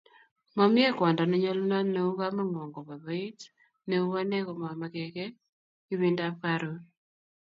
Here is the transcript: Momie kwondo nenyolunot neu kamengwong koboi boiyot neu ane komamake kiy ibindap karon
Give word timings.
Momie 0.55 0.89
kwondo 0.97 1.23
nenyolunot 1.25 1.87
neu 1.93 2.09
kamengwong 2.19 2.71
koboi 2.75 3.01
boiyot 3.03 3.39
neu 3.87 4.07
ane 4.19 4.37
komamake 4.45 5.03
kiy 5.15 5.35
ibindap 5.93 6.35
karon 6.43 6.79